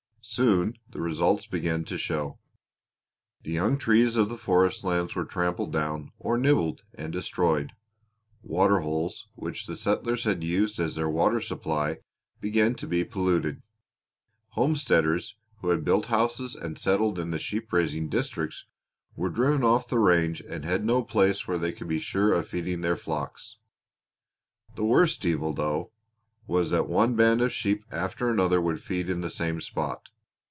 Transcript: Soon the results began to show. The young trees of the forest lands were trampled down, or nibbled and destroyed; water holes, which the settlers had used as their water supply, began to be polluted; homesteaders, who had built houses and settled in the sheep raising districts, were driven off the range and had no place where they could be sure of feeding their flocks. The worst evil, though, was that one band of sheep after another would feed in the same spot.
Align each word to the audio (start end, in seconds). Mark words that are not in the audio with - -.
Soon 0.23 0.77
the 0.87 1.01
results 1.01 1.47
began 1.47 1.83
to 1.85 1.97
show. 1.97 2.37
The 3.41 3.51
young 3.51 3.77
trees 3.77 4.15
of 4.15 4.29
the 4.29 4.37
forest 4.37 4.83
lands 4.83 5.15
were 5.15 5.25
trampled 5.25 5.73
down, 5.73 6.11
or 6.19 6.37
nibbled 6.37 6.83
and 6.93 7.11
destroyed; 7.11 7.73
water 8.43 8.79
holes, 8.81 9.27
which 9.33 9.65
the 9.65 9.75
settlers 9.75 10.23
had 10.23 10.43
used 10.43 10.79
as 10.79 10.93
their 10.95 11.09
water 11.09 11.41
supply, 11.41 11.97
began 12.39 12.75
to 12.75 12.87
be 12.87 13.03
polluted; 13.03 13.63
homesteaders, 14.49 15.35
who 15.57 15.69
had 15.69 15.83
built 15.83 16.05
houses 16.05 16.55
and 16.55 16.77
settled 16.77 17.17
in 17.17 17.31
the 17.31 17.39
sheep 17.39 17.73
raising 17.73 18.07
districts, 18.07 18.65
were 19.15 19.29
driven 19.29 19.63
off 19.63 19.87
the 19.89 19.99
range 19.99 20.39
and 20.41 20.63
had 20.63 20.85
no 20.85 21.03
place 21.03 21.45
where 21.47 21.57
they 21.57 21.71
could 21.73 21.89
be 21.89 21.99
sure 21.99 22.31
of 22.31 22.47
feeding 22.47 22.81
their 22.81 22.95
flocks. 22.95 23.57
The 24.75 24.85
worst 24.85 25.25
evil, 25.25 25.53
though, 25.53 25.91
was 26.47 26.69
that 26.69 26.87
one 26.87 27.15
band 27.15 27.41
of 27.41 27.51
sheep 27.51 27.83
after 27.91 28.29
another 28.29 28.59
would 28.61 28.81
feed 28.81 29.09
in 29.09 29.21
the 29.21 29.29
same 29.29 29.59
spot. 29.61 30.07